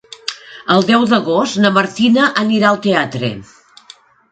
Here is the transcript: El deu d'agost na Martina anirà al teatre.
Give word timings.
El 0.75 0.87
deu 0.87 1.05
d'agost 1.11 1.59
na 1.65 1.71
Martina 1.77 2.27
anirà 2.47 2.73
al 2.73 2.83
teatre. 2.89 3.33